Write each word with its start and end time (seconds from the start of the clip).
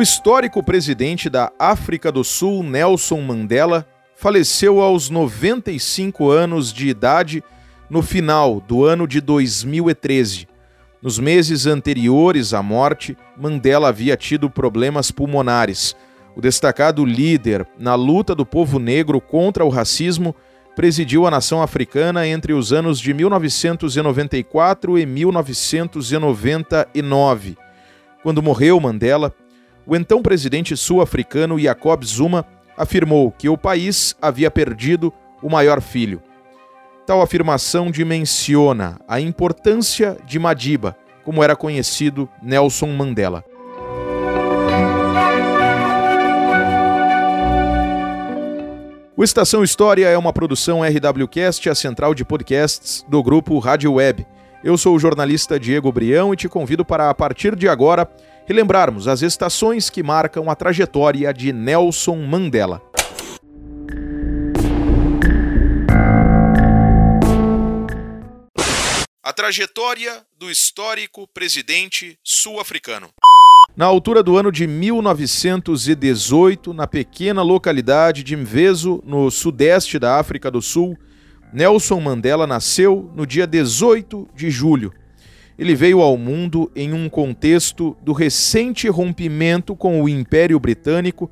O 0.00 0.02
histórico 0.02 0.62
presidente 0.62 1.28
da 1.28 1.52
África 1.58 2.10
do 2.10 2.24
Sul, 2.24 2.62
Nelson 2.62 3.20
Mandela, 3.20 3.86
faleceu 4.16 4.80
aos 4.80 5.10
95 5.10 6.30
anos 6.30 6.72
de 6.72 6.88
idade 6.88 7.44
no 7.90 8.00
final 8.00 8.62
do 8.62 8.82
ano 8.82 9.06
de 9.06 9.20
2013. 9.20 10.48
Nos 11.02 11.18
meses 11.18 11.66
anteriores 11.66 12.54
à 12.54 12.62
morte, 12.62 13.14
Mandela 13.36 13.88
havia 13.88 14.16
tido 14.16 14.48
problemas 14.48 15.10
pulmonares. 15.10 15.94
O 16.34 16.40
destacado 16.40 17.04
líder 17.04 17.68
na 17.78 17.94
luta 17.94 18.34
do 18.34 18.46
povo 18.46 18.78
negro 18.78 19.20
contra 19.20 19.66
o 19.66 19.68
racismo 19.68 20.34
presidiu 20.74 21.26
a 21.26 21.30
nação 21.30 21.60
africana 21.60 22.26
entre 22.26 22.54
os 22.54 22.72
anos 22.72 22.98
de 22.98 23.12
1994 23.12 24.98
e 24.98 25.04
1999. 25.04 27.58
Quando 28.22 28.42
morreu 28.42 28.80
Mandela, 28.80 29.34
o 29.90 29.96
então 29.96 30.22
presidente 30.22 30.76
sul-africano 30.76 31.58
Jacob 31.58 32.04
Zuma 32.04 32.46
afirmou 32.76 33.32
que 33.32 33.48
o 33.48 33.58
país 33.58 34.14
havia 34.22 34.48
perdido 34.48 35.12
o 35.42 35.50
maior 35.50 35.80
filho. 35.80 36.22
Tal 37.04 37.20
afirmação 37.20 37.90
dimensiona 37.90 39.00
a 39.08 39.20
importância 39.20 40.16
de 40.24 40.38
Madiba, 40.38 40.96
como 41.24 41.42
era 41.42 41.56
conhecido 41.56 42.28
Nelson 42.40 42.86
Mandela. 42.86 43.44
O 49.16 49.24
Estação 49.24 49.64
História 49.64 50.06
é 50.06 50.16
uma 50.16 50.32
produção 50.32 50.82
RWCast, 50.84 51.68
a 51.68 51.74
central 51.74 52.14
de 52.14 52.24
podcasts 52.24 53.04
do 53.08 53.20
grupo 53.24 53.58
Rádio 53.58 53.94
Web. 53.94 54.24
Eu 54.62 54.78
sou 54.78 54.94
o 54.94 55.00
jornalista 55.00 55.58
Diego 55.58 55.90
Brião 55.90 56.32
e 56.32 56.36
te 56.36 56.48
convido 56.48 56.84
para, 56.84 57.10
a 57.10 57.14
partir 57.14 57.56
de 57.56 57.68
agora, 57.68 58.08
relembrarmos 58.50 59.06
as 59.06 59.22
estações 59.22 59.88
que 59.88 60.02
marcam 60.02 60.50
a 60.50 60.56
trajetória 60.56 61.32
de 61.32 61.52
Nelson 61.52 62.16
Mandela. 62.16 62.82
A 69.22 69.32
trajetória 69.32 70.24
do 70.36 70.50
histórico 70.50 71.28
presidente 71.32 72.18
sul-africano. 72.24 73.10
Na 73.76 73.86
altura 73.86 74.20
do 74.20 74.36
ano 74.36 74.50
de 74.50 74.66
1918, 74.66 76.74
na 76.74 76.88
pequena 76.88 77.42
localidade 77.42 78.24
de 78.24 78.34
Mvezo, 78.34 79.00
no 79.06 79.30
sudeste 79.30 79.96
da 79.96 80.18
África 80.18 80.50
do 80.50 80.60
Sul, 80.60 80.98
Nelson 81.52 82.00
Mandela 82.00 82.48
nasceu 82.48 83.12
no 83.14 83.24
dia 83.24 83.46
18 83.46 84.28
de 84.34 84.50
julho. 84.50 84.92
Ele 85.60 85.74
veio 85.74 86.00
ao 86.00 86.16
mundo 86.16 86.72
em 86.74 86.94
um 86.94 87.06
contexto 87.06 87.94
do 88.02 88.14
recente 88.14 88.88
rompimento 88.88 89.76
com 89.76 90.02
o 90.02 90.08
Império 90.08 90.58
Britânico, 90.58 91.30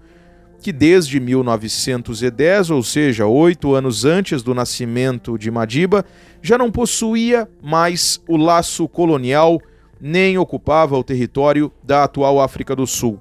que 0.61 0.71
desde 0.71 1.19
1910, 1.19 2.69
ou 2.69 2.83
seja, 2.83 3.25
oito 3.25 3.75
anos 3.75 4.05
antes 4.05 4.43
do 4.43 4.53
nascimento 4.53 5.39
de 5.39 5.51
Madiba, 5.51 6.05
já 6.43 6.59
não 6.59 6.71
possuía 6.71 7.49
mais 7.63 8.21
o 8.29 8.37
laço 8.37 8.87
colonial 8.87 9.63
nem 9.99 10.37
ocupava 10.37 10.95
o 10.95 11.03
território 11.03 11.73
da 11.83 12.05
atual 12.05 12.39
África 12.39 12.77
do 12.77 12.87
Sul. 12.87 13.19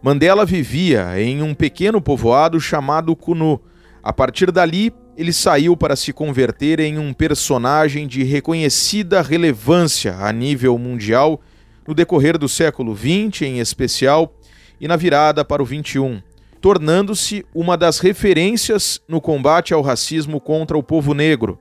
Mandela 0.00 0.46
vivia 0.46 1.20
em 1.20 1.42
um 1.42 1.52
pequeno 1.52 2.00
povoado 2.00 2.60
chamado 2.60 3.16
Kunu. 3.16 3.60
A 4.00 4.12
partir 4.12 4.52
dali, 4.52 4.92
ele 5.16 5.32
saiu 5.32 5.76
para 5.76 5.96
se 5.96 6.12
converter 6.12 6.80
em 6.80 6.98
um 6.98 7.12
personagem 7.12 8.06
de 8.06 8.22
reconhecida 8.24 9.22
relevância 9.22 10.16
a 10.16 10.32
nível 10.32 10.76
mundial 10.78 11.40
no 11.86 11.94
decorrer 11.94 12.38
do 12.38 12.48
século 12.48 12.96
XX, 12.96 13.42
em 13.42 13.58
especial, 13.58 14.34
e 14.80 14.88
na 14.88 14.96
virada 14.96 15.44
para 15.44 15.62
o 15.62 15.66
XXI, 15.66 16.22
tornando-se 16.60 17.44
uma 17.54 17.76
das 17.76 17.98
referências 17.98 19.00
no 19.08 19.20
combate 19.20 19.72
ao 19.72 19.82
racismo 19.82 20.40
contra 20.40 20.76
o 20.76 20.82
povo 20.82 21.14
negro. 21.14 21.58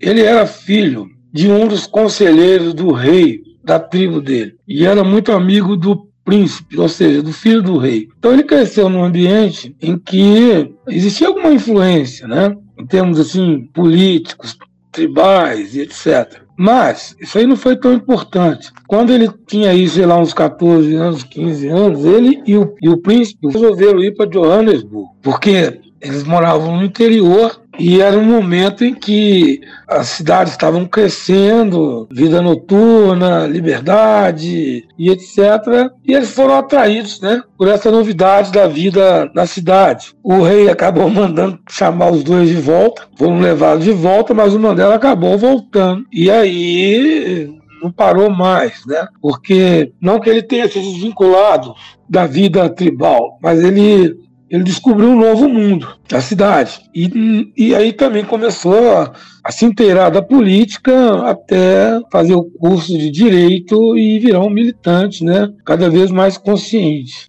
Ele 0.00 0.22
era 0.22 0.46
filho 0.46 1.08
de 1.32 1.50
um 1.50 1.68
dos 1.68 1.86
conselheiros 1.86 2.74
do 2.74 2.92
rei 2.92 3.42
da 3.62 3.78
tribo 3.78 4.20
dele 4.20 4.56
e 4.66 4.84
era 4.84 5.02
muito 5.02 5.32
amigo 5.32 5.76
do 5.76 6.08
príncipe, 6.24 6.78
ou 6.78 6.88
seja, 6.88 7.22
do 7.22 7.32
filho 7.32 7.62
do 7.62 7.76
rei. 7.76 8.08
Então 8.18 8.32
ele 8.32 8.42
cresceu 8.42 8.88
num 8.88 9.04
ambiente 9.04 9.76
em 9.80 9.98
que 9.98 10.74
existia 10.88 11.28
alguma 11.28 11.52
influência, 11.52 12.26
né? 12.26 12.56
Em 12.78 12.86
termos 12.86 13.20
assim 13.20 13.68
políticos, 13.72 14.56
tribais 14.90 15.74
e 15.74 15.82
etc. 15.82 16.42
Mas 16.56 17.16
isso 17.20 17.36
aí 17.36 17.46
não 17.46 17.56
foi 17.56 17.76
tão 17.76 17.92
importante. 17.92 18.70
Quando 18.86 19.12
ele 19.12 19.28
tinha 19.46 19.70
aí, 19.70 19.88
sei 19.88 20.06
lá, 20.06 20.16
uns 20.18 20.32
14 20.32 20.94
anos, 20.94 21.24
15 21.24 21.68
anos, 21.68 22.04
ele 22.04 22.42
e 22.46 22.56
o, 22.56 22.74
e 22.80 22.88
o 22.88 22.98
príncipe 22.98 23.48
resolveram 23.48 24.02
ir 24.02 24.14
para 24.14 24.30
Johannesburg, 24.30 25.10
porque 25.20 25.80
eles 26.00 26.22
moravam 26.22 26.76
no 26.76 26.84
interior 26.84 27.60
e 27.78 28.00
era 28.00 28.16
um 28.16 28.24
momento 28.24 28.84
em 28.84 28.94
que 28.94 29.60
as 29.88 30.08
cidades 30.08 30.52
estavam 30.52 30.86
crescendo, 30.86 32.08
vida 32.10 32.40
noturna, 32.40 33.46
liberdade 33.46 34.86
e 34.98 35.10
etc. 35.10 35.90
E 36.04 36.14
eles 36.14 36.30
foram 36.30 36.56
atraídos 36.56 37.20
né, 37.20 37.42
por 37.58 37.68
essa 37.68 37.90
novidade 37.90 38.52
da 38.52 38.66
vida 38.66 39.30
na 39.34 39.46
cidade. 39.46 40.14
O 40.22 40.42
rei 40.42 40.68
acabou 40.68 41.08
mandando 41.10 41.58
chamar 41.68 42.10
os 42.10 42.22
dois 42.22 42.48
de 42.48 42.56
volta, 42.56 43.06
foram 43.16 43.40
levados 43.40 43.84
de 43.84 43.92
volta, 43.92 44.32
mas 44.32 44.54
o 44.54 44.60
Mandela 44.60 44.94
acabou 44.94 45.36
voltando. 45.36 46.04
E 46.12 46.30
aí 46.30 47.50
não 47.82 47.92
parou 47.92 48.30
mais, 48.30 48.84
né? 48.86 49.06
Porque 49.20 49.92
não 50.00 50.18
que 50.18 50.30
ele 50.30 50.42
tenha 50.42 50.68
se 50.68 50.80
desvinculado 50.80 51.74
da 52.08 52.26
vida 52.26 52.68
tribal, 52.70 53.38
mas 53.42 53.62
ele 53.62 54.16
ele 54.54 54.62
descobriu 54.62 55.08
um 55.08 55.18
novo 55.18 55.48
mundo, 55.48 55.98
a 56.12 56.20
cidade. 56.20 56.80
E, 56.94 57.52
e 57.56 57.74
aí 57.74 57.92
também 57.92 58.24
começou 58.24 58.96
a, 58.96 59.12
a 59.42 59.50
se 59.50 59.64
inteirar 59.64 60.10
da 60.10 60.22
política 60.22 61.28
até 61.28 62.00
fazer 62.12 62.34
o 62.34 62.44
curso 62.44 62.96
de 62.96 63.10
direito 63.10 63.98
e 63.98 64.20
virar 64.20 64.38
um 64.38 64.48
militante, 64.48 65.24
né? 65.24 65.52
Cada 65.66 65.90
vez 65.90 66.12
mais 66.12 66.38
consciente. 66.38 67.26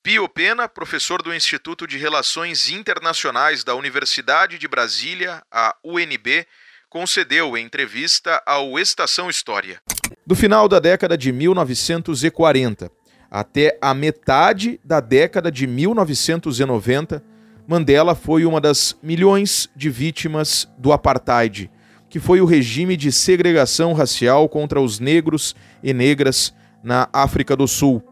Pio 0.00 0.28
Pena, 0.28 0.68
professor 0.68 1.20
do 1.22 1.34
Instituto 1.34 1.88
de 1.88 1.98
Relações 1.98 2.70
Internacionais 2.70 3.64
da 3.64 3.74
Universidade 3.74 4.58
de 4.58 4.68
Brasília, 4.68 5.42
a 5.50 5.74
UNB, 5.84 6.46
concedeu 6.88 7.58
entrevista 7.58 8.40
ao 8.46 8.78
Estação 8.78 9.28
História. 9.28 9.80
Do 10.24 10.36
final 10.36 10.68
da 10.68 10.78
década 10.78 11.18
de 11.18 11.32
1940 11.32 13.01
até 13.32 13.78
a 13.80 13.94
metade 13.94 14.78
da 14.84 15.00
década 15.00 15.50
de 15.50 15.66
1990, 15.66 17.24
Mandela 17.66 18.14
foi 18.14 18.44
uma 18.44 18.60
das 18.60 18.94
milhões 19.02 19.70
de 19.74 19.88
vítimas 19.88 20.68
do 20.76 20.92
apartheid, 20.92 21.70
que 22.10 22.20
foi 22.20 22.42
o 22.42 22.44
regime 22.44 22.94
de 22.94 23.10
segregação 23.10 23.94
racial 23.94 24.50
contra 24.50 24.78
os 24.78 25.00
negros 25.00 25.56
e 25.82 25.94
negras 25.94 26.52
na 26.84 27.08
África 27.10 27.56
do 27.56 27.66
Sul. 27.66 28.02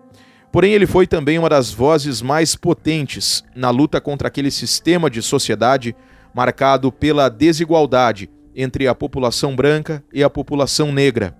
Porém, 0.50 0.72
ele 0.72 0.86
foi 0.86 1.06
também 1.06 1.38
uma 1.38 1.50
das 1.50 1.70
vozes 1.70 2.22
mais 2.22 2.56
potentes 2.56 3.44
na 3.54 3.68
luta 3.68 4.00
contra 4.00 4.28
aquele 4.28 4.50
sistema 4.50 5.10
de 5.10 5.20
sociedade 5.20 5.94
marcado 6.34 6.90
pela 6.90 7.28
desigualdade 7.28 8.30
entre 8.56 8.88
a 8.88 8.94
população 8.94 9.54
branca 9.54 10.02
e 10.14 10.24
a 10.24 10.30
população 10.30 10.90
negra. 10.90 11.36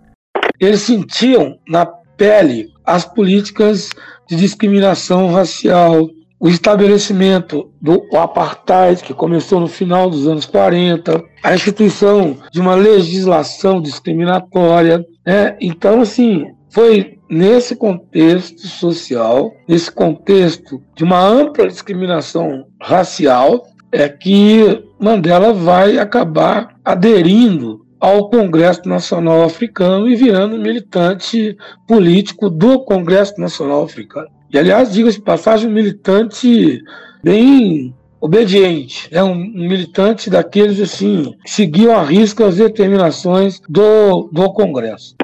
Eles 0.60 0.82
sentiam 0.82 1.58
na 1.66 1.86
pele 2.20 2.68
as 2.84 3.06
políticas 3.06 3.88
de 4.28 4.36
discriminação 4.36 5.32
racial, 5.32 6.06
o 6.38 6.48
estabelecimento 6.48 7.70
do 7.80 8.04
apartheid, 8.14 9.02
que 9.02 9.14
começou 9.14 9.58
no 9.58 9.66
final 9.66 10.10
dos 10.10 10.28
anos 10.28 10.44
40, 10.44 11.24
a 11.42 11.54
instituição 11.54 12.36
de 12.52 12.60
uma 12.60 12.74
legislação 12.74 13.80
discriminatória. 13.80 15.02
Né? 15.26 15.56
Então, 15.62 16.02
assim, 16.02 16.44
foi 16.68 17.18
nesse 17.30 17.74
contexto 17.74 18.66
social, 18.66 19.50
nesse 19.66 19.90
contexto 19.90 20.82
de 20.94 21.04
uma 21.04 21.26
ampla 21.26 21.66
discriminação 21.66 22.66
racial, 22.82 23.66
é 23.90 24.08
que 24.10 24.84
Mandela 24.98 25.54
vai 25.54 25.98
acabar 25.98 26.76
aderindo 26.84 27.79
ao 28.00 28.30
Congresso 28.30 28.88
Nacional 28.88 29.44
Africano 29.44 30.08
e 30.08 30.16
virando 30.16 30.58
militante 30.58 31.56
político 31.86 32.48
do 32.48 32.80
Congresso 32.80 33.38
Nacional 33.38 33.84
Africano. 33.84 34.28
E, 34.50 34.58
aliás, 34.58 34.92
diga-se 34.92 35.18
de 35.18 35.24
passagem, 35.24 35.68
um 35.68 35.72
militante 35.72 36.82
bem 37.22 37.94
obediente, 38.20 39.08
um, 39.12 39.30
um 39.30 39.68
militante 39.68 40.28
daqueles 40.28 40.80
assim 40.80 41.34
que 41.44 41.50
seguiam 41.50 41.94
a 41.96 42.02
risca 42.02 42.46
as 42.46 42.56
determinações 42.56 43.60
do, 43.68 44.28
do 44.32 44.52
Congresso. 44.52 45.14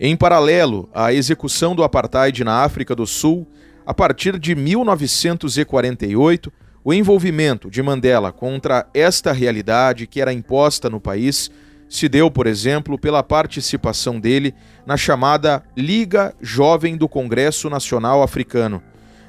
Em 0.00 0.16
paralelo 0.16 0.88
à 0.92 1.12
execução 1.12 1.74
do 1.74 1.84
apartheid 1.84 2.42
na 2.42 2.62
África 2.62 2.94
do 2.94 3.06
Sul, 3.06 3.46
a 3.86 3.92
partir 3.92 4.38
de 4.38 4.54
1948, 4.54 6.52
o 6.82 6.92
envolvimento 6.92 7.70
de 7.70 7.82
Mandela 7.82 8.32
contra 8.32 8.86
esta 8.92 9.32
realidade 9.32 10.06
que 10.06 10.20
era 10.20 10.32
imposta 10.32 10.90
no 10.90 11.00
país 11.00 11.50
se 11.94 12.08
deu, 12.08 12.28
por 12.28 12.48
exemplo, 12.48 12.98
pela 12.98 13.22
participação 13.22 14.18
dele 14.18 14.52
na 14.84 14.96
chamada 14.96 15.62
Liga 15.76 16.34
Jovem 16.40 16.96
do 16.96 17.08
Congresso 17.08 17.70
Nacional 17.70 18.20
Africano. 18.20 18.82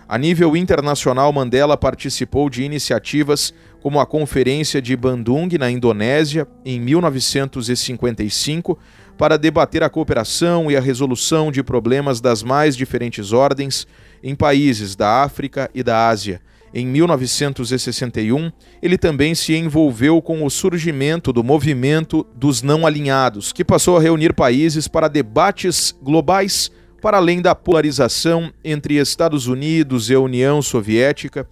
A 0.10 0.18
nível 0.18 0.58
internacional, 0.58 1.32
Mandela 1.32 1.78
participou 1.78 2.50
de 2.50 2.64
iniciativas 2.64 3.54
como 3.84 4.00
a 4.00 4.06
Conferência 4.06 4.82
de 4.82 4.96
Bandung, 4.96 5.48
na 5.60 5.70
Indonésia, 5.70 6.48
em 6.66 6.80
1955, 6.80 8.80
para 9.16 9.38
debater 9.38 9.84
a 9.84 9.90
cooperação 9.90 10.72
e 10.72 10.76
a 10.76 10.82
resolução 10.82 11.52
de 11.52 11.62
problemas 11.62 12.20
das 12.20 12.42
mais 12.42 12.76
diferentes 12.76 13.32
ordens 13.32 13.86
em 14.24 14.34
países 14.34 14.96
da 14.96 15.22
África 15.22 15.70
e 15.72 15.84
da 15.84 16.08
Ásia. 16.08 16.42
Em 16.78 16.86
1961, 16.86 18.52
ele 18.82 18.98
também 18.98 19.34
se 19.34 19.56
envolveu 19.56 20.22
com 20.22 20.44
o 20.44 20.50
surgimento 20.50 21.32
do 21.32 21.42
movimento 21.42 22.28
dos 22.36 22.62
não 22.62 22.86
alinhados, 22.86 23.54
que 23.54 23.64
passou 23.64 23.96
a 23.96 24.02
reunir 24.02 24.34
países 24.34 24.86
para 24.86 25.08
debates 25.08 25.98
globais 26.04 26.70
para 27.02 27.16
além 27.16 27.42
da 27.42 27.56
polarização 27.56 28.52
entre 28.62 28.96
Estados 28.96 29.48
Unidos 29.48 30.10
e 30.10 30.18
União 30.18 30.62
Soviética, 30.62 31.48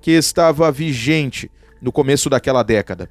que 0.00 0.12
estava 0.12 0.70
vigente 0.70 1.50
no 1.82 1.90
começo 1.90 2.30
daquela 2.30 2.62
década. 2.62 3.10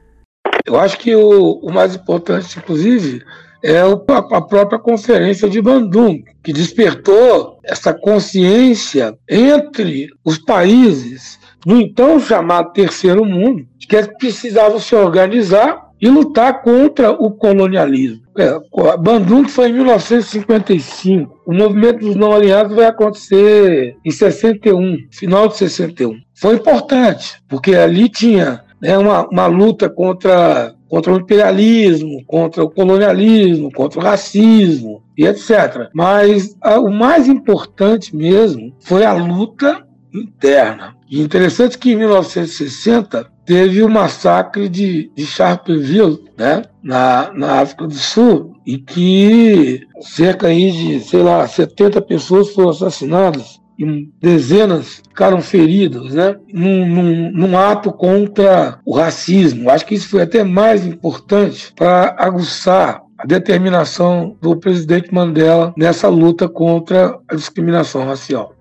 Eu 0.65 0.79
acho 0.79 0.97
que 0.97 1.13
o, 1.13 1.59
o 1.61 1.69
mais 1.69 1.95
importante, 1.95 2.57
inclusive, 2.57 3.21
é 3.61 3.81
a 3.81 3.97
própria 4.41 4.79
Conferência 4.79 5.49
de 5.49 5.61
Bandung, 5.61 6.23
que 6.41 6.53
despertou 6.53 7.59
essa 7.61 7.93
consciência 7.93 9.17
entre 9.29 10.07
os 10.23 10.37
países 10.37 11.37
no 11.65 11.79
então 11.79 12.19
chamado 12.19 12.71
Terceiro 12.73 13.25
Mundo, 13.25 13.65
que 13.79 13.95
eles 13.95 14.09
precisavam 14.17 14.79
se 14.79 14.95
organizar 14.95 15.87
e 15.99 16.09
lutar 16.09 16.61
contra 16.61 17.11
o 17.11 17.31
colonialismo. 17.31 18.21
É, 18.37 18.59
Bandung 18.99 19.47
foi 19.47 19.69
em 19.69 19.73
1955. 19.73 21.41
O 21.45 21.53
movimento 21.53 21.99
dos 21.99 22.15
não 22.15 22.33
alinhados 22.33 22.75
vai 22.75 22.85
acontecer 22.85 23.95
em 24.05 24.11
61, 24.11 24.97
final 25.11 25.47
de 25.47 25.57
61. 25.57 26.19
Foi 26.35 26.55
importante, 26.55 27.41
porque 27.47 27.73
ali 27.73 28.09
tinha 28.09 28.63
né, 28.79 28.95
uma, 28.97 29.27
uma 29.27 29.47
luta 29.47 29.89
contra, 29.89 30.75
contra 30.87 31.13
o 31.13 31.17
imperialismo, 31.17 32.23
contra 32.27 32.63
o 32.63 32.69
colonialismo, 32.69 33.71
contra 33.71 33.99
o 33.99 34.03
racismo 34.03 35.01
e 35.17 35.25
etc. 35.25 35.89
Mas 35.93 36.55
a, 36.61 36.79
o 36.79 36.91
mais 36.91 37.27
importante 37.27 38.15
mesmo 38.15 38.71
foi 38.79 39.03
a 39.03 39.13
luta 39.13 39.86
interna. 40.17 40.95
E 41.09 41.21
interessante 41.21 41.77
que 41.77 41.91
em 41.91 41.95
1960 41.95 43.27
teve 43.45 43.81
o 43.81 43.89
massacre 43.89 44.67
de, 44.67 45.09
de 45.15 45.25
Sharpeville, 45.25 46.23
né, 46.37 46.63
na, 46.83 47.31
na 47.33 47.61
África 47.61 47.87
do 47.87 47.93
Sul, 47.93 48.53
e 48.65 48.77
que 48.77 49.81
cerca 50.01 50.47
aí 50.47 50.71
de, 50.71 50.99
sei 50.99 51.23
lá, 51.23 51.47
70 51.47 52.01
pessoas 52.01 52.49
foram 52.49 52.69
assassinadas 52.69 53.59
e 53.79 54.09
dezenas 54.19 55.01
ficaram 55.07 55.39
feridas, 55.41 56.13
né, 56.13 56.35
num, 56.51 56.85
num, 56.85 57.31
num 57.31 57.57
ato 57.57 57.91
contra 57.91 58.79
o 58.85 58.95
racismo. 58.95 59.69
Acho 59.69 59.85
que 59.85 59.95
isso 59.95 60.09
foi 60.09 60.23
até 60.23 60.43
mais 60.43 60.85
importante 60.85 61.71
para 61.75 62.15
aguçar 62.17 63.01
a 63.17 63.25
determinação 63.25 64.35
do 64.41 64.55
presidente 64.55 65.13
Mandela 65.13 65.73
nessa 65.75 66.07
luta 66.07 66.47
contra 66.47 67.17
a 67.27 67.35
discriminação 67.35 68.05
racial. 68.05 68.53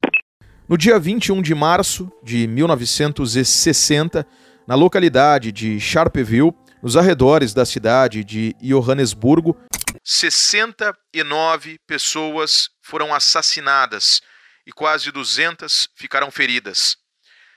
No 0.69 0.77
dia 0.77 0.99
21 0.99 1.43
de 1.43 1.55
março 1.55 2.11
de 2.25 2.45
1960, 2.49 4.27
na 4.67 4.75
localidade 4.75 5.53
de 5.53 5.79
Sharpeville, 5.79 6.53
nos 6.83 6.97
arredores 6.97 7.55
da 7.55 7.65
cidade 7.65 8.25
de 8.25 8.53
Johannesburgo, 8.61 9.57
69 10.03 11.79
pessoas 11.87 12.69
foram 12.83 13.15
assassinadas 13.15 14.21
e 14.67 14.73
quase 14.73 15.13
200 15.13 15.89
ficaram 15.95 16.33
feridas. 16.33 16.97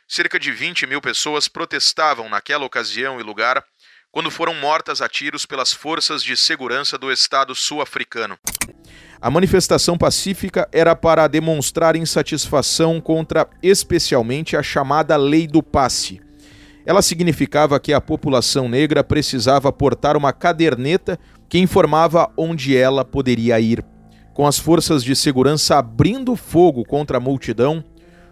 Cerca 0.07 0.39
de 0.39 0.51
20 0.51 0.85
mil 0.85 1.01
pessoas 1.01 1.47
protestavam 1.47 2.29
naquela 2.29 2.63
ocasião 2.63 3.19
e 3.19 3.23
lugar 3.23 3.65
quando 4.11 4.29
foram 4.29 4.53
mortas 4.53 5.01
a 5.01 5.09
tiros 5.09 5.47
pelas 5.47 5.73
forças 5.73 6.21
de 6.23 6.37
segurança 6.37 6.95
do 6.95 7.11
Estado 7.11 7.55
sul-africano. 7.55 8.37
A 9.21 9.29
manifestação 9.29 9.97
pacífica 9.97 10.69
era 10.71 10.95
para 10.95 11.27
demonstrar 11.27 11.97
insatisfação 11.97 13.01
contra 13.01 13.49
especialmente 13.61 14.55
a 14.55 14.63
chamada 14.63 15.17
Lei 15.17 15.45
do 15.45 15.61
Passe. 15.61 16.21
Ela 16.85 17.01
significava 17.01 17.77
que 17.81 17.91
a 17.91 17.99
população 17.99 18.69
negra 18.69 19.03
precisava 19.03 19.73
portar 19.73 20.15
uma 20.15 20.31
caderneta 20.31 21.19
que 21.49 21.59
informava 21.59 22.31
onde 22.37 22.77
ela 22.77 23.03
poderia 23.03 23.59
ir. 23.59 23.83
Com 24.33 24.47
as 24.47 24.57
forças 24.57 25.03
de 25.03 25.13
segurança 25.17 25.77
abrindo 25.77 26.37
fogo 26.37 26.85
contra 26.85 27.17
a 27.17 27.19
multidão, 27.21 27.83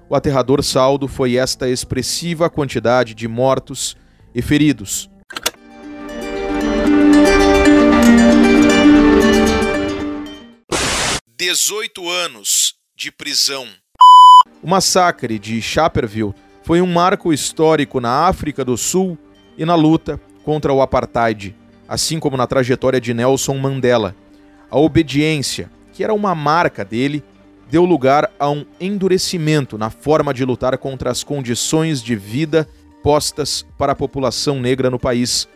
o 0.09 0.15
aterrador 0.15 0.63
saldo 0.63 1.05
foi 1.05 1.35
esta 1.35 1.67
expressiva 1.67 2.49
quantidade 2.49 3.13
de 3.13 3.27
mortos 3.27 3.97
e 4.33 4.41
feridos. 4.41 5.09
18 11.47 12.09
anos 12.09 12.75
de 12.93 13.09
prisão. 13.09 13.69
O 14.61 14.67
massacre 14.67 15.39
de 15.39 15.61
Chaperville 15.61 16.35
foi 16.61 16.81
um 16.81 16.85
marco 16.85 17.31
histórico 17.31 18.01
na 18.01 18.27
África 18.27 18.65
do 18.65 18.75
Sul 18.75 19.17
e 19.57 19.63
na 19.63 19.73
luta 19.73 20.19
contra 20.43 20.73
o 20.73 20.81
apartheid, 20.81 21.55
assim 21.87 22.19
como 22.19 22.35
na 22.35 22.45
trajetória 22.45 22.99
de 22.99 23.13
Nelson 23.13 23.57
Mandela. 23.59 24.13
A 24.69 24.77
obediência, 24.77 25.71
que 25.93 26.03
era 26.03 26.13
uma 26.13 26.35
marca 26.35 26.83
dele, 26.83 27.23
deu 27.71 27.85
lugar 27.85 28.29
a 28.37 28.49
um 28.49 28.65
endurecimento 28.77 29.77
na 29.77 29.89
forma 29.89 30.33
de 30.33 30.43
lutar 30.43 30.77
contra 30.77 31.09
as 31.09 31.23
condições 31.23 32.03
de 32.03 32.13
vida 32.13 32.67
postas 33.01 33.65
para 33.77 33.93
a 33.93 33.95
população 33.95 34.59
negra 34.59 34.89
no 34.89 34.99
país. 34.99 35.47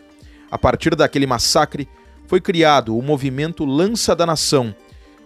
A 0.49 0.57
partir 0.57 0.95
daquele 0.95 1.27
massacre, 1.27 1.85
foi 2.27 2.39
criado 2.39 2.97
o 2.97 3.01
movimento 3.01 3.65
Lança 3.65 4.15
da 4.15 4.25
Nação, 4.25 4.73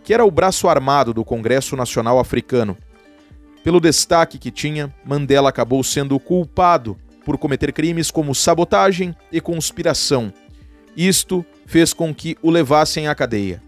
que 0.05 0.13
era 0.13 0.23
o 0.23 0.29
braço 0.29 0.69
armado 0.69 1.13
do 1.13 1.25
Congresso 1.25 1.75
Nacional 1.75 2.19
Africano. 2.19 2.77
Pelo 3.63 3.79
destaque 3.79 4.37
que 4.37 4.51
tinha, 4.51 4.93
Mandela 5.03 5.49
acabou 5.49 5.83
sendo 5.83 6.19
culpado 6.19 6.95
por 7.25 7.39
cometer 7.39 7.73
crimes 7.73 8.11
como 8.11 8.35
sabotagem 8.35 9.15
e 9.31 9.41
conspiração. 9.41 10.31
Isto 10.95 11.43
fez 11.65 11.91
com 11.91 12.13
que 12.13 12.37
o 12.43 12.51
levassem 12.51 13.07
à 13.07 13.15
cadeia. 13.15 13.59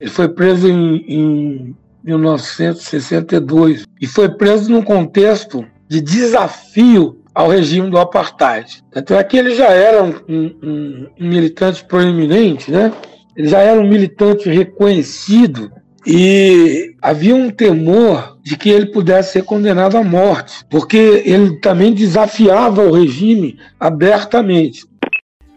Ele 0.00 0.08
foi 0.08 0.28
preso 0.28 0.68
em, 0.68 1.04
em 1.08 1.76
1962 2.04 3.82
e 4.00 4.06
foi 4.06 4.28
preso 4.28 4.70
num 4.70 4.82
contexto 4.82 5.66
de 5.88 6.00
desafio 6.00 7.20
ao 7.34 7.48
regime 7.48 7.90
do 7.90 7.98
apartheid. 7.98 8.84
Tanto 8.92 9.14
é 9.14 9.24
que 9.24 9.36
ele 9.36 9.56
já 9.56 9.70
era 9.70 10.04
um, 10.04 10.14
um, 10.28 11.08
um 11.20 11.28
militante 11.28 11.84
proeminente, 11.84 12.70
né? 12.70 12.92
Ele 13.36 13.48
já 13.48 13.58
era 13.60 13.80
um 13.80 13.88
militante 13.88 14.48
reconhecido 14.48 15.72
e 16.06 16.94
havia 17.00 17.34
um 17.34 17.50
temor 17.50 18.38
de 18.42 18.56
que 18.56 18.68
ele 18.68 18.86
pudesse 18.86 19.32
ser 19.32 19.44
condenado 19.44 19.96
à 19.96 20.02
morte, 20.02 20.64
porque 20.68 21.22
ele 21.24 21.58
também 21.60 21.94
desafiava 21.94 22.82
o 22.82 22.92
regime 22.92 23.58
abertamente. 23.78 24.84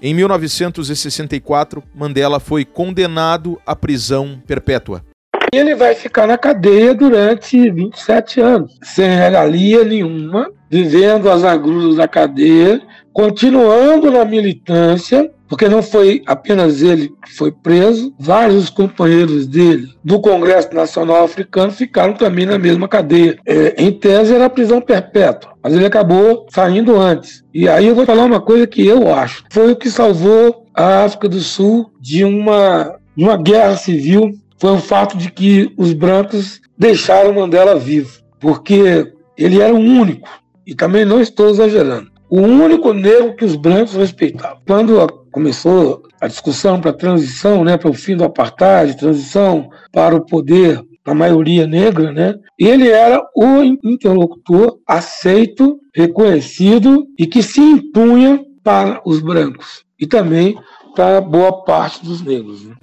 Em 0.02 0.14
1964, 0.14 1.84
Mandela 1.94 2.40
foi 2.40 2.64
condenado 2.64 3.60
à 3.66 3.76
prisão 3.76 4.40
perpétua. 4.46 5.04
Ele 5.52 5.74
vai 5.74 5.96
ficar 5.96 6.28
na 6.28 6.38
cadeia 6.38 6.94
durante 6.94 7.72
27 7.72 8.42
anos, 8.42 8.78
sem 8.84 9.10
regalia 9.10 9.84
nenhuma, 9.84 10.52
vivendo 10.70 11.30
as 11.30 11.44
agruras 11.44 11.96
da 11.96 12.08
cadeia, 12.08 12.82
continuando 13.14 14.12
na 14.12 14.26
militância 14.26 15.32
porque 15.48 15.68
não 15.68 15.82
foi 15.82 16.22
apenas 16.26 16.82
ele 16.82 17.14
que 17.24 17.34
foi 17.34 17.52
preso, 17.52 18.14
vários 18.20 18.70
companheiros 18.70 19.48
dele 19.48 19.90
do 20.04 20.20
Congresso 20.20 20.74
Nacional 20.74 21.24
Africano 21.24 21.72
ficaram 21.72 22.14
também 22.14 22.46
na 22.46 22.58
mesma 22.58 22.88
cadeia. 22.88 23.38
É, 23.46 23.76
em 23.78 23.92
tese 23.92 24.34
era 24.34 24.50
prisão 24.50 24.82
perpétua, 24.82 25.54
mas 25.62 25.74
ele 25.74 25.86
acabou 25.86 26.46
saindo 26.50 27.00
antes. 27.00 27.44
E 27.54 27.68
aí 27.68 27.88
eu 27.88 27.96
vou 27.96 28.06
falar 28.06 28.26
uma 28.26 28.42
coisa 28.42 28.68
que 28.68 28.86
eu 28.86 29.14
acho: 29.14 29.44
foi 29.50 29.72
o 29.72 29.76
que 29.76 29.90
salvou 29.90 30.66
a 30.74 31.04
África 31.04 31.30
do 31.30 31.40
Sul 31.40 31.92
de 32.00 32.24
uma, 32.24 32.96
de 33.16 33.24
uma 33.24 33.38
guerra 33.38 33.76
civil. 33.78 34.32
Foi 34.58 34.72
o 34.72 34.80
fato 34.80 35.18
de 35.18 35.32
que 35.32 35.72
os 35.78 35.94
brancos 35.94 36.62
deixaram 36.78 37.34
Mandela 37.34 37.76
vivo, 37.78 38.20
porque 38.40 39.12
ele 39.38 39.62
era 39.62 39.74
o 39.74 39.78
único, 39.78 40.30
e 40.66 40.74
também 40.74 41.06
não 41.06 41.22
estou 41.22 41.50
exagerando, 41.50 42.10
o 42.30 42.40
único 42.40 42.94
negro 42.94 43.36
que 43.36 43.46
os 43.46 43.56
brancos 43.56 43.96
respeitavam. 43.96 44.58
Quando 44.66 45.00
começou 45.36 46.04
a 46.22 46.30
discussão 46.30 46.80
para 46.80 46.92
a 46.92 46.94
transição, 46.94 47.62
né, 47.66 47.76
para 47.76 47.90
o 47.90 47.94
fim 47.94 48.16
do 48.16 48.24
apartheid, 48.24 48.98
transição 48.98 49.70
para 49.92 50.16
o 50.16 50.26
poder 50.26 50.82
da 51.04 51.14
maioria 51.14 51.68
negra, 51.68 52.14
né? 52.14 52.36
Ele 52.58 52.88
era 52.88 53.22
o 53.36 53.62
interlocutor 53.84 54.80
aceito, 54.88 55.78
reconhecido 55.94 57.06
e 57.20 57.28
que 57.28 57.44
se 57.44 57.60
impunha 57.60 58.46
para 58.64 59.02
os 59.06 59.20
brancos 59.20 59.84
e 60.00 60.08
também 60.08 60.58
para 60.96 61.20
boa 61.20 61.66
parte 61.66 62.06
dos 62.06 62.22
negros. 62.22 62.64
Né? 62.64 62.74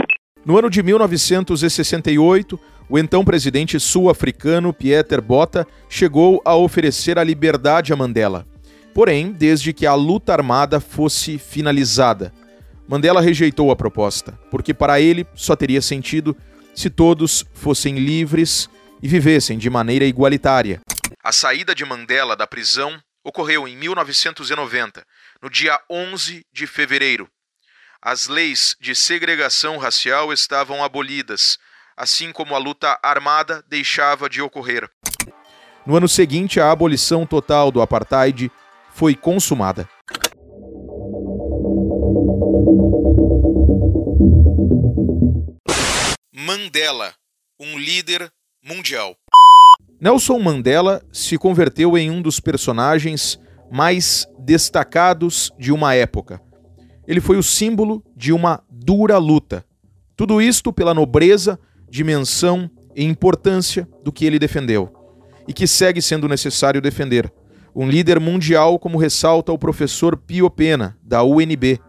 No 0.44 0.58
ano 0.58 0.68
de 0.68 0.82
1968, 0.82 2.60
o 2.86 2.98
então 2.98 3.24
presidente 3.24 3.80
sul-africano 3.80 4.74
Pieter 4.74 5.22
Botha 5.22 5.66
chegou 5.88 6.42
a 6.44 6.54
oferecer 6.54 7.18
a 7.18 7.24
liberdade 7.24 7.94
a 7.94 7.96
Mandela. 7.96 8.46
Porém, 8.92 9.32
desde 9.32 9.72
que 9.72 9.86
a 9.86 9.94
luta 9.94 10.34
armada 10.34 10.80
fosse 10.80 11.38
finalizada, 11.38 12.30
Mandela 12.88 13.20
rejeitou 13.20 13.70
a 13.70 13.76
proposta, 13.76 14.38
porque 14.50 14.74
para 14.74 15.00
ele 15.00 15.26
só 15.34 15.54
teria 15.56 15.80
sentido 15.80 16.36
se 16.74 16.90
todos 16.90 17.44
fossem 17.54 17.96
livres 17.96 18.68
e 19.02 19.08
vivessem 19.08 19.58
de 19.58 19.68
maneira 19.70 20.04
igualitária. 20.04 20.80
A 21.22 21.32
saída 21.32 21.74
de 21.74 21.84
Mandela 21.84 22.36
da 22.36 22.46
prisão 22.46 23.00
ocorreu 23.24 23.68
em 23.68 23.76
1990, 23.76 25.04
no 25.40 25.48
dia 25.48 25.78
11 25.90 26.44
de 26.52 26.66
fevereiro. 26.66 27.28
As 28.00 28.26
leis 28.26 28.76
de 28.80 28.94
segregação 28.96 29.78
racial 29.78 30.32
estavam 30.32 30.82
abolidas, 30.82 31.58
assim 31.96 32.32
como 32.32 32.54
a 32.54 32.58
luta 32.58 32.98
armada 33.02 33.62
deixava 33.68 34.28
de 34.28 34.42
ocorrer. 34.42 34.88
No 35.86 35.96
ano 35.96 36.08
seguinte, 36.08 36.58
a 36.58 36.70
abolição 36.70 37.24
total 37.24 37.70
do 37.70 37.80
apartheid 37.80 38.50
foi 38.92 39.14
consumada. 39.14 39.88
Mandela, 46.34 47.12
um 47.60 47.78
líder 47.78 48.30
mundial. 48.64 49.14
Nelson 50.00 50.38
Mandela 50.38 51.02
se 51.12 51.38
converteu 51.38 51.96
em 51.96 52.10
um 52.10 52.20
dos 52.20 52.40
personagens 52.40 53.38
mais 53.70 54.26
destacados 54.38 55.50
de 55.58 55.72
uma 55.72 55.94
época. 55.94 56.40
Ele 57.06 57.20
foi 57.20 57.36
o 57.36 57.42
símbolo 57.42 58.04
de 58.16 58.32
uma 58.32 58.62
dura 58.70 59.18
luta. 59.18 59.64
Tudo 60.16 60.40
isto 60.40 60.72
pela 60.72 60.94
nobreza, 60.94 61.58
dimensão 61.88 62.70
e 62.94 63.04
importância 63.04 63.88
do 64.02 64.12
que 64.12 64.24
ele 64.24 64.38
defendeu 64.38 64.92
e 65.46 65.52
que 65.52 65.66
segue 65.66 66.00
sendo 66.00 66.28
necessário 66.28 66.80
defender. 66.80 67.32
Um 67.74 67.88
líder 67.88 68.20
mundial, 68.20 68.78
como 68.78 68.98
ressalta 68.98 69.52
o 69.52 69.58
professor 69.58 70.16
Pio 70.16 70.50
Pena, 70.50 70.96
da 71.02 71.24
UNB, 71.24 71.80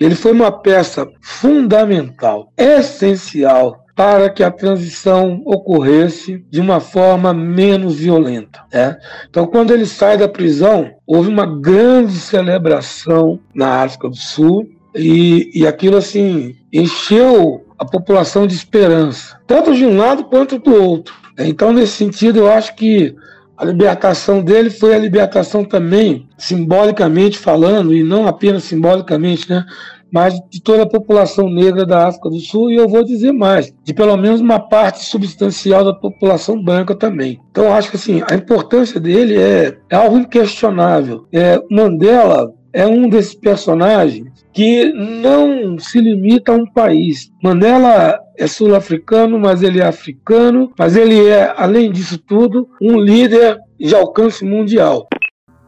ele 0.00 0.14
foi 0.14 0.32
uma 0.32 0.50
peça 0.50 1.06
fundamental, 1.20 2.50
essencial 2.56 3.84
para 3.94 4.30
que 4.30 4.42
a 4.42 4.50
transição 4.50 5.42
ocorresse 5.44 6.42
de 6.50 6.58
uma 6.58 6.80
forma 6.80 7.34
menos 7.34 7.96
violenta. 7.96 8.62
Né? 8.72 8.96
Então, 9.28 9.46
quando 9.46 9.72
ele 9.72 9.84
sai 9.84 10.16
da 10.16 10.26
prisão, 10.26 10.90
houve 11.06 11.28
uma 11.28 11.44
grande 11.44 12.14
celebração 12.14 13.38
na 13.54 13.82
África 13.82 14.08
do 14.08 14.16
Sul 14.16 14.66
e, 14.94 15.50
e 15.54 15.66
aquilo 15.66 15.98
assim 15.98 16.56
encheu 16.72 17.66
a 17.78 17.84
população 17.84 18.46
de 18.46 18.54
esperança, 18.54 19.38
tanto 19.46 19.74
de 19.74 19.84
um 19.84 19.98
lado 19.98 20.24
quanto 20.24 20.58
do 20.58 20.74
outro. 20.74 21.14
Então, 21.38 21.70
nesse 21.70 21.92
sentido, 21.92 22.38
eu 22.38 22.50
acho 22.50 22.74
que 22.74 23.14
a 23.60 23.64
libertação 23.64 24.42
dele 24.42 24.70
foi 24.70 24.94
a 24.94 24.98
libertação 24.98 25.62
também, 25.62 26.26
simbolicamente 26.38 27.38
falando, 27.38 27.94
e 27.94 28.02
não 28.02 28.26
apenas 28.26 28.64
simbolicamente, 28.64 29.48
né? 29.50 29.66
mas 30.10 30.40
de 30.50 30.60
toda 30.60 30.82
a 30.82 30.88
população 30.88 31.48
negra 31.48 31.84
da 31.84 32.08
África 32.08 32.30
do 32.30 32.40
Sul, 32.40 32.70
e 32.70 32.76
eu 32.76 32.88
vou 32.88 33.04
dizer 33.04 33.32
mais, 33.32 33.72
de 33.84 33.92
pelo 33.94 34.16
menos 34.16 34.40
uma 34.40 34.58
parte 34.58 35.04
substancial 35.04 35.84
da 35.84 35.92
população 35.92 36.62
branca 36.62 36.94
também. 36.94 37.38
Então, 37.50 37.72
acho 37.72 37.90
que 37.90 37.96
assim, 37.96 38.22
a 38.28 38.34
importância 38.34 38.98
dele 38.98 39.36
é, 39.36 39.76
é 39.90 39.94
algo 39.94 40.18
inquestionável. 40.18 41.26
É, 41.32 41.62
Mandela 41.70 42.52
é 42.72 42.86
um 42.86 43.08
desses 43.08 43.34
personagens 43.34 44.30
que 44.52 44.92
não 44.92 45.78
se 45.78 46.00
limita 46.00 46.52
a 46.52 46.56
um 46.56 46.66
país. 46.66 47.30
Mandela 47.42 48.18
é 48.36 48.46
sul-africano, 48.46 49.38
mas 49.38 49.62
ele 49.62 49.80
é 49.80 49.86
africano, 49.86 50.72
mas 50.78 50.96
ele 50.96 51.26
é, 51.28 51.52
além 51.56 51.90
disso 51.90 52.18
tudo, 52.18 52.68
um 52.80 52.98
líder 52.98 53.58
de 53.78 53.94
alcance 53.94 54.44
mundial. 54.44 55.06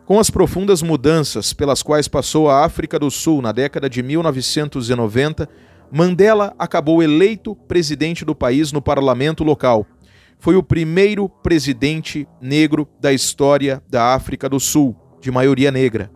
Com 0.05 0.19
as 0.19 0.31
profundas 0.31 0.83
mudanças 0.83 1.53
pelas 1.53 1.83
quais 1.83 2.09
passou 2.09 2.51
a 2.51 2.65
África 2.65 2.99
do 2.99 3.11
Sul 3.11 3.41
na 3.41 3.53
década 3.53 3.89
de 3.89 4.03
1990, 4.03 5.49
Mandela 5.91 6.55
acabou 6.59 7.03
eleito 7.03 7.55
presidente 7.55 8.25
do 8.25 8.35
país 8.35 8.73
no 8.73 8.83
parlamento 8.83 9.45
local. 9.45 9.87
Foi 10.39 10.57
o 10.57 10.63
primeiro 10.63 11.29
presidente 11.29 12.27
negro 12.41 12.89
da 13.01 13.13
história 13.13 13.81
da 13.89 14.15
África 14.15 14.49
do 14.49 14.59
Sul, 14.59 14.97
de 15.21 15.31
maioria 15.31 15.71
negra. 15.71 16.11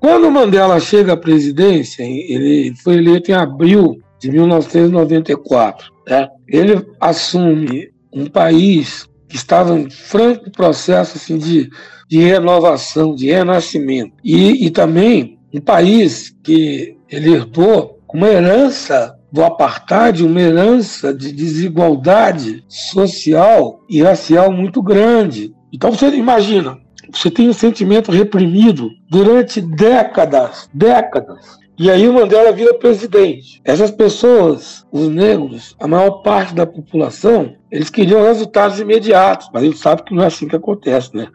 Quando 0.00 0.30
Mandela 0.30 0.80
chega 0.80 1.12
à 1.12 1.16
presidência, 1.16 2.02
ele 2.02 2.74
foi 2.82 2.94
eleito 2.94 3.30
em 3.30 3.34
abril 3.34 4.00
de 4.18 4.30
1994. 4.30 5.92
Né? 6.08 6.28
Ele 6.48 6.86
assume 6.98 7.92
um 8.12 8.26
país 8.26 9.06
que 9.28 9.36
estava 9.36 9.78
em 9.78 9.90
franco 9.90 10.50
processo 10.50 11.18
assim, 11.18 11.36
de, 11.36 11.68
de 12.08 12.18
renovação, 12.18 13.14
de 13.14 13.26
renascimento. 13.26 14.14
E, 14.24 14.66
e 14.66 14.70
também 14.70 15.38
um 15.52 15.60
país 15.60 16.34
que 16.42 16.96
ele 17.08 17.34
herdou 17.34 18.00
uma 18.12 18.26
herança 18.26 19.16
do 19.30 19.44
apartheid, 19.44 20.24
uma 20.24 20.40
herança 20.40 21.14
de 21.14 21.30
desigualdade 21.30 22.64
social 22.68 23.80
e 23.88 24.02
racial 24.02 24.50
muito 24.50 24.82
grande. 24.82 25.54
Então 25.72 25.92
você 25.92 26.08
imagina, 26.08 26.78
você 27.12 27.30
tem 27.30 27.48
um 27.48 27.52
sentimento 27.52 28.10
reprimido 28.10 28.90
durante 29.08 29.60
décadas, 29.60 30.68
décadas. 30.72 31.58
E 31.78 31.90
aí 31.90 32.06
o 32.06 32.12
Mandela 32.12 32.52
vira 32.52 32.74
presidente. 32.74 33.60
Essas 33.64 33.90
pessoas, 33.90 34.86
os 34.92 35.08
negros, 35.08 35.74
a 35.80 35.88
maior 35.88 36.22
parte 36.22 36.54
da 36.54 36.66
população, 36.66 37.54
eles 37.70 37.88
queriam 37.88 38.22
resultados 38.22 38.78
imediatos, 38.78 39.48
mas 39.52 39.62
a 39.62 39.66
gente 39.66 39.78
sabe 39.78 40.02
que 40.02 40.14
não 40.14 40.22
é 40.22 40.26
assim 40.26 40.46
que 40.46 40.56
acontece, 40.56 41.16
né? 41.16 41.28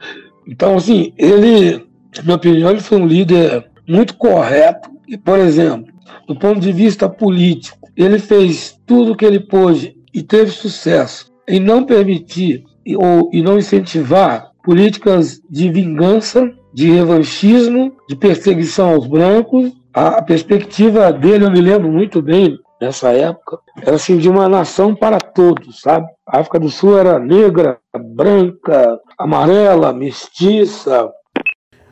Então, 0.47 0.75
assim, 0.75 1.13
ele, 1.17 1.83
na 2.17 2.23
minha 2.23 2.35
opinião, 2.35 2.69
ele 2.69 2.79
foi 2.79 2.99
um 2.99 3.07
líder 3.07 3.65
muito 3.87 4.15
correto. 4.17 4.89
E, 5.07 5.17
por 5.17 5.39
exemplo, 5.39 5.91
do 6.27 6.35
ponto 6.35 6.59
de 6.59 6.71
vista 6.71 7.09
político, 7.09 7.89
ele 7.95 8.19
fez 8.19 8.79
tudo 8.85 9.13
o 9.13 9.15
que 9.15 9.25
ele 9.25 9.39
pôde 9.39 9.97
e 10.13 10.21
teve 10.21 10.51
sucesso 10.51 11.31
em 11.47 11.59
não 11.59 11.83
permitir 11.83 12.63
ou 12.97 13.29
e 13.33 13.41
não 13.41 13.57
incentivar 13.57 14.51
políticas 14.65 15.39
de 15.49 15.71
vingança, 15.71 16.51
de 16.73 16.91
revanchismo, 16.91 17.95
de 18.09 18.15
perseguição 18.15 18.89
aos 18.89 19.07
brancos. 19.07 19.71
A 19.93 20.21
perspectiva 20.21 21.13
dele, 21.13 21.45
eu 21.45 21.51
me 21.51 21.61
lembro 21.61 21.89
muito 21.89 22.21
bem 22.21 22.57
nessa 22.81 23.11
época, 23.11 23.59
era 23.81 23.95
assim 23.95 24.17
de 24.17 24.27
uma 24.27 24.49
nação 24.49 24.93
para 24.93 25.17
todos, 25.19 25.79
sabe? 25.79 26.07
A 26.27 26.39
África 26.39 26.59
do 26.59 26.69
Sul 26.69 26.97
era 26.97 27.17
negra, 27.17 27.77
branca, 27.97 28.99
amarela, 29.17 29.93
mestiça. 29.93 31.09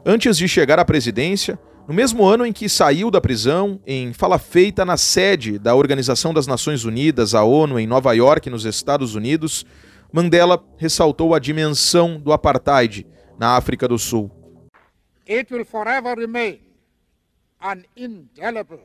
Antes 0.05 0.35
de 0.35 0.47
chegar 0.47 0.79
à 0.79 0.83
presidência, 0.83 1.57
no 1.87 1.93
mesmo 1.93 2.25
ano 2.25 2.45
em 2.45 2.51
que 2.51 2.67
saiu 2.67 3.09
da 3.09 3.21
prisão, 3.21 3.79
em 3.87 4.11
fala 4.11 4.37
feita 4.37 4.83
na 4.83 4.97
sede 4.97 5.57
da 5.57 5.73
Organização 5.75 6.33
das 6.33 6.47
Nações 6.47 6.83
Unidas, 6.83 7.33
a 7.33 7.43
ONU, 7.43 7.79
em 7.79 7.87
Nova 7.87 8.13
York, 8.13 8.49
nos 8.49 8.65
Estados 8.65 9.15
Unidos, 9.15 9.65
Mandela 10.13 10.63
ressaltou 10.77 11.33
a 11.33 11.39
dimensão 11.39 12.19
do 12.19 12.31
apartheid 12.31 13.03
na 13.35 13.57
África 13.57 13.87
do 13.87 13.97
Sul. 13.97 14.29
It 15.27 15.51
will 15.51 15.65
forever 15.65 16.15
remain 16.15 16.59
an 17.59 17.81
indelible 17.97 18.79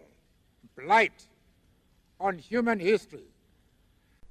blight 0.74 1.12
on 2.18 2.38
human 2.50 2.80
history. 2.80 3.26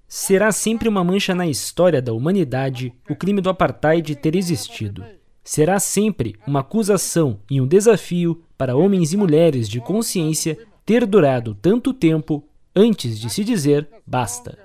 Será 0.07 0.51
sempre 0.51 0.89
uma 0.89 1.03
mancha 1.03 1.35
na 1.35 1.45
história 1.45 2.01
da 2.01 2.13
humanidade 2.13 2.91
o 3.07 3.15
crime 3.15 3.41
do 3.41 3.49
apartheid 3.51 4.15
ter 4.15 4.35
existido. 4.35 5.05
Será 5.43 5.79
sempre 5.79 6.35
uma 6.47 6.61
acusação 6.61 7.39
e 7.47 7.61
um 7.61 7.67
desafio 7.67 8.43
para 8.57 8.75
homens 8.75 9.13
e 9.13 9.17
mulheres 9.17 9.69
de 9.69 9.79
consciência 9.79 10.57
ter 10.83 11.05
durado 11.05 11.53
tanto 11.53 11.93
tempo 11.93 12.43
antes 12.75 13.19
de 13.19 13.29
se 13.29 13.43
dizer 13.43 13.87
basta. 14.03 14.57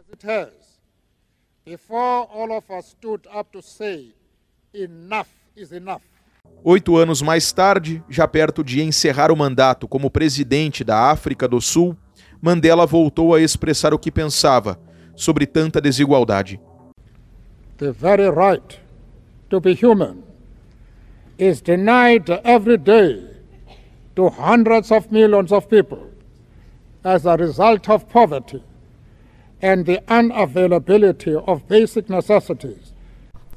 Oito 6.65 6.97
anos 6.97 7.23
mais 7.23 7.53
tarde, 7.53 8.03
já 8.09 8.27
perto 8.27 8.65
de 8.65 8.83
encerrar 8.83 9.31
o 9.31 9.37
mandato 9.37 9.87
como 9.87 10.11
presidente 10.11 10.83
da 10.83 11.11
África 11.11 11.47
do 11.47 11.61
Sul, 11.61 11.97
Mandela 12.41 12.85
voltou 12.85 13.33
a 13.33 13.41
expressar 13.41 13.95
o 13.95 13.99
que 13.99 14.11
pensava 14.11 14.77
sobre 15.15 15.47
tanta 15.47 15.81
desigualdade. 15.81 16.61
The 17.79 17.93
very 17.93 18.29
right 18.29 18.81
to 19.49 19.61
be 19.61 19.73
human 19.81 20.25
is 21.39 21.61
denied 21.61 22.29
every 22.43 22.77
day 22.77 23.25
to 24.17 24.29
hundreds 24.29 24.91
of 24.91 25.13
millions 25.13 25.53
of 25.53 25.69
people 25.69 26.11
as 27.05 27.25
a 27.25 27.37
result 27.37 27.89
of 27.89 28.07
poverty 28.07 28.63
and 29.63 29.85
the 29.85 30.03
unavailability 30.09 31.35
of 31.47 31.63
basic 31.69 32.11
necessities. 32.11 32.93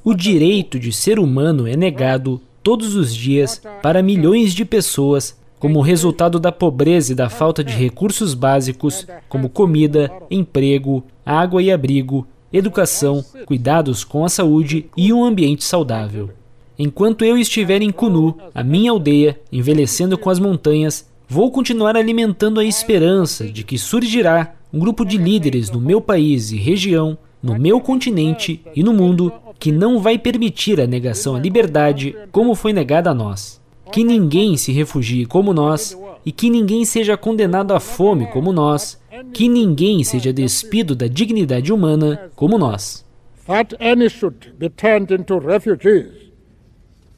O 0.03 0.13
direito 0.13 0.79
de 0.79 0.91
ser 0.91 1.19
humano 1.19 1.67
é 1.67 1.75
negado 1.75 2.39
todos 2.61 2.95
os 2.95 3.13
dias 3.13 3.61
para 3.81 4.03
milhões 4.03 4.53
de 4.53 4.63
pessoas 4.63 5.35
como 5.59 5.81
resultado 5.81 6.39
da 6.39 6.51
pobreza 6.51 7.11
e 7.11 7.15
da 7.15 7.29
falta 7.29 7.63
de 7.63 7.73
recursos 7.73 8.33
básicos, 8.33 9.07
como 9.27 9.49
comida, 9.49 10.11
emprego, 10.29 11.03
água 11.25 11.61
e 11.63 11.71
abrigo, 11.71 12.27
educação, 12.53 13.25
cuidados 13.45 14.03
com 14.03 14.23
a 14.23 14.29
saúde 14.29 14.85
e 14.95 15.11
um 15.11 15.23
ambiente 15.23 15.63
saudável. 15.63 16.29
Enquanto 16.77 17.23
eu 17.23 17.37
estiver 17.37 17.81
em 17.81 17.91
Kunu, 17.91 18.37
a 18.53 18.63
minha 18.63 18.91
aldeia, 18.91 19.39
envelhecendo 19.51 20.17
com 20.17 20.29
as 20.29 20.39
montanhas, 20.39 21.09
vou 21.27 21.49
continuar 21.49 21.95
alimentando 21.95 22.59
a 22.59 22.65
esperança 22.65 23.45
de 23.45 23.63
que 23.63 23.77
surgirá 23.77 24.54
um 24.73 24.79
grupo 24.79 25.05
de 25.05 25.17
líderes 25.17 25.69
no 25.69 25.79
meu 25.79 26.01
país 26.01 26.51
e 26.51 26.57
região, 26.57 27.17
no 27.41 27.57
meu 27.57 27.79
continente 27.79 28.61
e 28.75 28.83
no 28.83 28.93
mundo 28.93 29.31
que 29.59 29.71
não 29.71 29.99
vai 29.99 30.17
permitir 30.17 30.81
a 30.81 30.87
negação 30.87 31.35
à 31.35 31.39
liberdade 31.39 32.15
como 32.31 32.55
foi 32.55 32.73
negada 32.73 33.11
a 33.11 33.13
nós. 33.13 33.61
Que 33.91 34.03
ninguém 34.03 34.57
se 34.57 34.71
refugie 34.71 35.25
como 35.25 35.53
nós 35.53 35.97
e 36.25 36.31
que 36.31 36.49
ninguém 36.49 36.83
seja 36.85 37.15
condenado 37.15 37.73
à 37.73 37.79
fome 37.79 38.27
como 38.27 38.51
nós, 38.51 38.99
que 39.31 39.47
ninguém 39.47 40.03
seja 40.03 40.33
despido 40.33 40.95
da 40.95 41.07
dignidade 41.07 41.71
humana 41.71 42.31
como 42.35 42.57
nós. 42.57 43.05
That 43.45 43.75
any 43.79 44.09
should 44.09 44.53
be 44.57 44.69
turned 44.69 45.13
into 45.13 45.37
refugees 45.37 46.25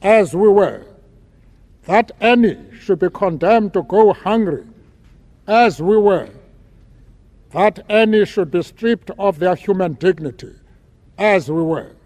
as 0.00 0.34
we 0.34 0.48
were, 0.48 0.82
that 1.86 2.12
any 2.20 2.56
should 2.80 3.00
be 3.00 3.10
condemned 3.10 3.72
to 3.72 3.82
go 3.82 4.12
hungry, 4.12 4.64
as 5.46 5.80
we 5.80 5.96
were, 5.96 6.28
that 7.52 7.84
any 7.88 8.24
should 8.24 8.50
be 8.50 8.62
stripped 8.62 9.10
of 9.18 9.38
their 9.38 9.54
human 9.54 9.96
dignity, 9.98 10.54
as 11.16 11.48
we 11.48 11.62
were. 11.62 11.96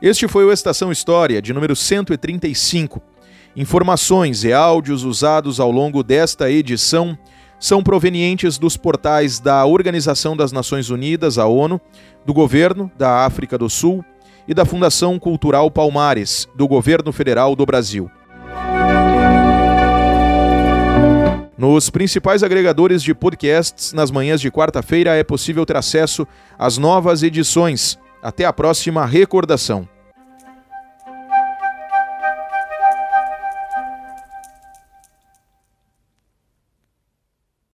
Este 0.00 0.26
foi 0.26 0.44
o 0.44 0.52
Estação 0.52 0.90
História, 0.90 1.40
de 1.40 1.52
número 1.52 1.76
135. 1.76 3.00
Informações 3.54 4.42
e 4.42 4.52
áudios 4.52 5.04
usados 5.04 5.60
ao 5.60 5.70
longo 5.70 6.02
desta 6.02 6.50
edição 6.50 7.16
são 7.60 7.82
provenientes 7.82 8.58
dos 8.58 8.76
portais 8.76 9.38
da 9.38 9.64
Organização 9.64 10.36
das 10.36 10.50
Nações 10.50 10.90
Unidas, 10.90 11.38
a 11.38 11.46
ONU, 11.46 11.80
do 12.26 12.34
governo 12.34 12.90
da 12.98 13.24
África 13.24 13.56
do 13.56 13.70
Sul 13.70 14.04
e 14.48 14.54
da 14.54 14.64
Fundação 14.64 15.18
Cultural 15.18 15.70
Palmares, 15.70 16.48
do 16.56 16.66
governo 16.66 17.12
federal 17.12 17.54
do 17.54 17.64
Brasil. 17.64 18.10
Nos 21.56 21.90
principais 21.90 22.42
agregadores 22.42 23.02
de 23.02 23.14
podcasts, 23.14 23.92
nas 23.92 24.10
manhãs 24.10 24.40
de 24.40 24.50
quarta-feira 24.50 25.14
é 25.14 25.22
possível 25.22 25.66
ter 25.66 25.76
acesso 25.76 26.26
às 26.58 26.78
novas 26.78 27.22
edições. 27.22 27.98
Até 28.22 28.44
a 28.44 28.52
próxima 28.52 29.04
recordação. 29.04 29.88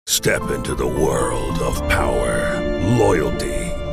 Step 0.08 0.42
into 0.50 0.74
the 0.74 0.84
world 0.84 1.62
of 1.62 1.80
power, 1.88 2.60
loyalty 2.98 3.65